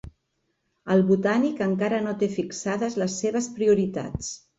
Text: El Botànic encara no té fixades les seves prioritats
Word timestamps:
El 0.93 1.03
Botànic 1.09 1.61
encara 1.65 1.99
no 2.05 2.13
té 2.23 2.29
fixades 2.37 2.97
les 3.03 3.19
seves 3.25 3.51
prioritats 3.59 4.33